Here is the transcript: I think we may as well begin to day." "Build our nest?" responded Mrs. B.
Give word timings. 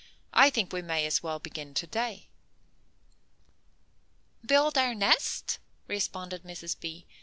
I 0.33 0.49
think 0.49 0.73
we 0.73 0.81
may 0.81 1.05
as 1.05 1.21
well 1.21 1.37
begin 1.37 1.75
to 1.75 1.85
day." 1.85 2.27
"Build 4.43 4.75
our 4.75 4.95
nest?" 4.95 5.59
responded 5.87 6.41
Mrs. 6.41 6.75
B. 6.79 7.05